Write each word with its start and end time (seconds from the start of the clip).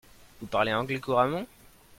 Vous 0.39 0.47
parlez 0.47 0.73
anglais 0.73 0.99
couramment. 0.99 1.45